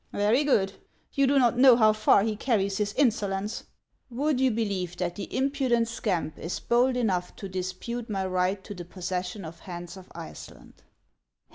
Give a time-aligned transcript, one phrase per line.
[0.25, 0.73] "Very good.
[1.13, 3.65] You do not know how far he carries his insolence.
[4.09, 8.73] Would you believe that the impudent scamp is bold enough to dispute my right to
[8.73, 10.81] the possession of Hans of Iceland?"